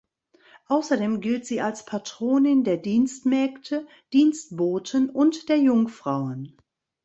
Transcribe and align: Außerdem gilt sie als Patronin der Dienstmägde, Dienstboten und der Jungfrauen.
Außerdem 0.67 1.21
gilt 1.21 1.45
sie 1.45 1.61
als 1.61 1.85
Patronin 1.85 2.63
der 2.63 2.77
Dienstmägde, 2.77 3.85
Dienstboten 4.13 5.11
und 5.11 5.47
der 5.47 5.59
Jungfrauen. 5.59 6.57